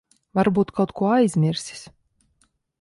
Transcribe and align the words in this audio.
Varbūt 0.39 0.71
kaut 0.79 0.95
ko 1.01 1.11
aizmirsis. 1.17 1.87